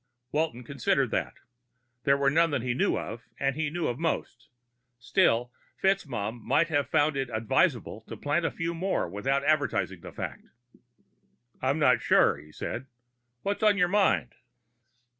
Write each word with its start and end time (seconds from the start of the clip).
Walton 0.31 0.63
considered 0.63 1.11
that. 1.11 1.35
There 2.05 2.17
were 2.17 2.31
none 2.31 2.49
that 2.49 2.63
he 2.63 2.73
knew 2.73 2.97
of, 2.97 3.21
and 3.39 3.55
he 3.55 3.69
knew 3.69 3.85
of 3.85 3.99
most. 3.99 4.47
Still, 4.97 5.51
FitzMaugham 5.79 6.41
might 6.41 6.69
have 6.69 6.89
found 6.89 7.15
it 7.15 7.29
advisable 7.31 8.01
to 8.07 8.17
plant 8.17 8.43
a 8.43 8.49
few 8.49 8.73
without 8.73 9.43
advertising 9.43 10.01
the 10.01 10.11
fact. 10.11 10.47
"I'm 11.61 11.77
not 11.77 12.01
sure," 12.01 12.37
he 12.37 12.51
said. 12.51 12.87
"What's 13.43 13.61
on 13.61 13.77
your 13.77 13.89
mind?" 13.89 14.33